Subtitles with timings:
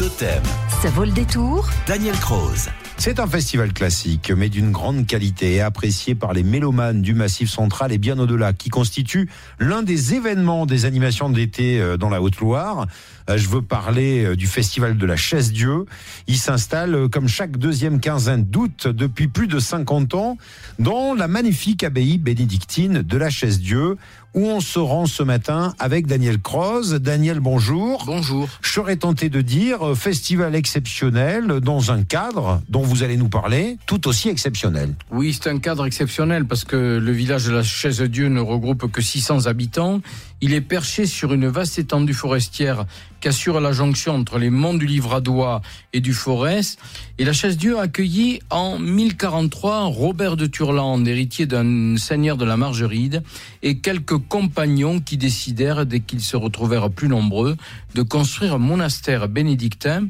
[0.00, 0.42] Totem.
[0.80, 1.68] Ça vaut le détour.
[1.86, 2.70] Daniel Croze.
[3.00, 7.48] C'est un festival classique, mais d'une grande qualité et apprécié par les mélomanes du Massif
[7.48, 12.20] central et bien au-delà, qui constitue l'un des événements des animations d'été euh, dans la
[12.20, 12.86] Haute-Loire.
[13.30, 15.86] Euh, je veux parler euh, du festival de la Chaise-Dieu.
[16.26, 20.36] Il s'installe comme chaque deuxième quinzaine d'août depuis plus de 50 ans
[20.78, 23.96] dans la magnifique abbaye bénédictine de la Chaise-Dieu
[24.34, 26.94] où on se rend ce matin avec Daniel Croze.
[26.94, 28.04] Daniel, bonjour.
[28.06, 28.48] Bonjour.
[28.62, 33.78] Je serais tenté de dire festival exceptionnel dans un cadre dont vous allez nous parler,
[33.86, 34.94] tout aussi exceptionnel.
[35.10, 39.02] Oui, c'est un cadre exceptionnel parce que le village de la Chaise-Dieu ne regroupe que
[39.02, 40.00] 600 habitants.
[40.42, 42.86] Il est perché sur une vaste étendue forestière
[43.20, 45.60] qui assure la jonction entre les monts du Livradois
[45.92, 46.78] et du Forest.
[47.18, 52.56] Et la Chaise-Dieu a accueilli en 1043 Robert de Turlande, héritier d'un seigneur de la
[52.56, 53.22] Margeride,
[53.62, 57.58] et quelques compagnons qui décidèrent, dès qu'ils se retrouvèrent plus nombreux,
[57.94, 60.08] de construire un monastère bénédictin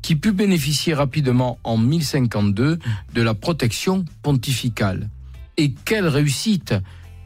[0.00, 2.78] qui put bénéficier rapidement en 1052
[3.14, 5.08] de la protection pontificale.
[5.56, 6.74] Et quelle réussite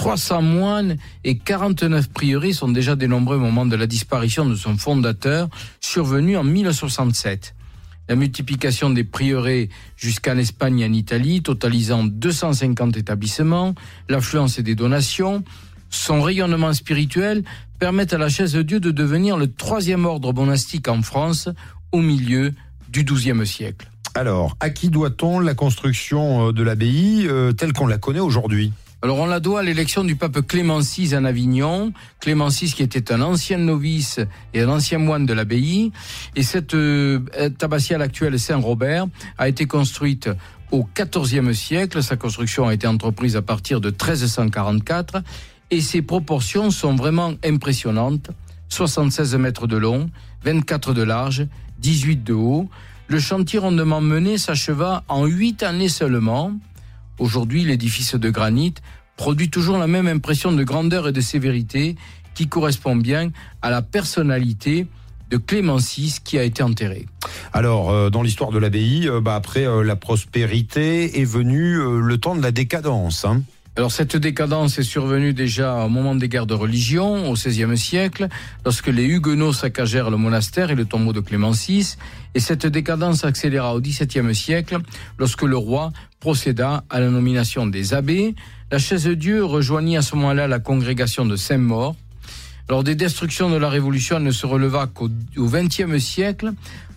[0.00, 4.78] 300 moines et 49 prieurés sont déjà dénombrés au moment de la disparition de son
[4.78, 7.54] fondateur, survenu en 1067.
[8.08, 13.74] La multiplication des prieurés jusqu'en Espagne et en Italie, totalisant 250 établissements,
[14.08, 15.44] l'affluence des donations,
[15.90, 17.44] son rayonnement spirituel
[17.78, 21.50] permettent à la chaise de Dieu de devenir le troisième ordre monastique en France
[21.92, 22.54] au milieu
[22.88, 23.90] du XIIe siècle.
[24.14, 28.72] Alors, à qui doit-on la construction euh, de l'abbaye euh, telle qu'on la connaît aujourd'hui?
[29.02, 32.82] Alors on la doit à l'élection du pape Clément VI en Avignon, Clément VI qui
[32.82, 34.20] était un ancien novice
[34.52, 35.90] et un ancien moine de l'abbaye,
[36.36, 37.20] et cette euh,
[37.62, 39.06] abbatiale actuelle Saint-Robert
[39.38, 40.28] a été construite
[40.70, 45.22] au XIVe siècle, sa construction a été entreprise à partir de 1344,
[45.70, 48.30] et ses proportions sont vraiment impressionnantes,
[48.68, 50.10] 76 mètres de long,
[50.44, 51.46] 24 de large,
[51.78, 52.68] 18 de haut.
[53.08, 56.52] Le chantier rondement mené s'acheva en 8 années seulement,
[57.20, 58.74] Aujourd'hui, l'édifice de granit
[59.16, 61.94] produit toujours la même impression de grandeur et de sévérité
[62.34, 64.86] qui correspond bien à la personnalité
[65.28, 67.04] de Clément VI qui a été enterré.
[67.52, 72.18] Alors, euh, dans l'histoire de l'abbaye, euh, bah, après euh, la prospérité est venu le
[72.18, 73.26] temps de la décadence.
[73.26, 73.42] Hein.
[73.80, 78.28] Alors cette décadence est survenue déjà au moment des guerres de religion, au XVIe siècle,
[78.62, 81.96] lorsque les Huguenots saccagèrent le monastère et le tombeau de Clément VI,
[82.34, 84.80] et cette décadence accéléra au XVIIe siècle,
[85.18, 88.34] lorsque le roi procéda à la nomination des abbés.
[88.70, 91.96] La chaise de Dieu rejoignit à ce moment-là la congrégation de Saint-Maur.
[92.70, 96.52] Lors des destructions de la Révolution, ne se releva qu'au XXe siècle,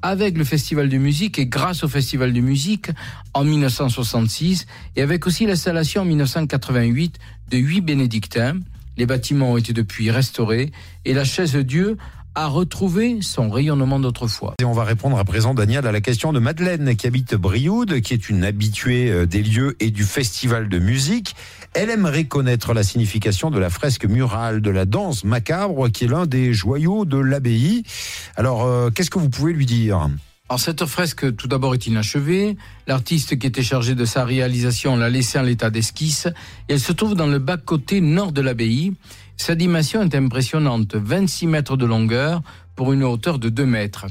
[0.00, 2.86] avec le Festival de musique et grâce au Festival de musique
[3.34, 7.18] en 1966 et avec aussi l'installation en 1988
[7.50, 8.54] de huit bénédictins.
[8.96, 10.72] Les bâtiments ont été depuis restaurés
[11.04, 11.98] et la chaise Dieu
[12.34, 14.54] a retrouvé son rayonnement d'autrefois.
[14.60, 18.00] Et on va répondre à présent, Daniel, à la question de Madeleine, qui habite Brioude,
[18.00, 21.34] qui est une habituée euh, des lieux et du festival de musique.
[21.74, 26.08] Elle aimerait connaître la signification de la fresque murale de la danse macabre, qui est
[26.08, 27.82] l'un des joyaux de l'abbaye.
[28.36, 30.08] Alors, euh, qu'est-ce que vous pouvez lui dire?
[30.56, 32.56] Cette fresque, tout d'abord, est inachevée.
[32.86, 36.26] L'artiste qui était chargé de sa réalisation l'a laissée en l'état d'esquisse.
[36.68, 38.94] Elle se trouve dans le bas-côté nord de l'abbaye.
[39.36, 42.42] Sa dimension est impressionnante, 26 mètres de longueur
[42.74, 44.06] pour une hauteur de 2 mètres.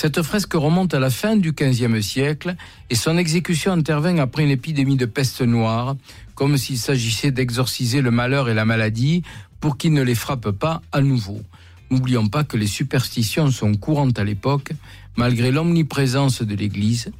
[0.00, 2.54] Cette fresque remonte à la fin du XVe siècle
[2.88, 5.96] et son exécution intervient après une épidémie de peste noire,
[6.36, 9.24] comme s'il s'agissait d'exorciser le malheur et la maladie
[9.58, 11.42] pour qu'ils ne les frappent pas à nouveau.
[11.90, 14.70] N'oublions pas que les superstitions sont courantes à l'époque,
[15.16, 17.10] malgré l'omniprésence de l'Église.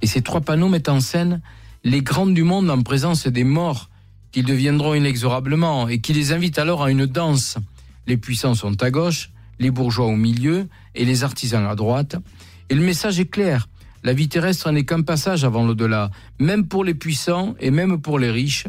[0.00, 1.40] Et ces trois panneaux mettent en scène
[1.82, 3.90] les grands du monde en présence des morts,
[4.30, 7.56] qu'ils deviendront inexorablement, et qui les invitent alors à une danse.
[8.06, 10.66] Les puissants sont à gauche, les bourgeois au milieu,
[10.96, 12.16] et les artisans à droite.
[12.68, 13.68] Et le message est clair.
[14.02, 18.18] La vie terrestre n'est qu'un passage avant l'au-delà, même pour les puissants et même pour
[18.18, 18.66] les riches.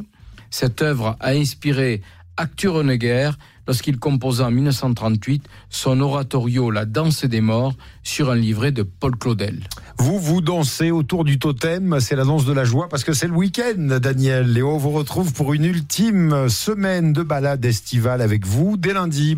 [0.49, 2.01] Cette œuvre a inspiré
[2.35, 3.31] Arthur Honegger
[3.67, 9.15] lorsqu'il composa en 1938 son oratorio La danse des morts sur un livret de Paul
[9.15, 9.61] Claudel.
[9.97, 13.27] Vous, vous dansez autour du totem, c'est la danse de la joie parce que c'est
[13.27, 14.51] le week-end, Daniel.
[14.51, 19.37] Léo vous retrouve pour une ultime semaine de balade estivale avec vous dès lundi.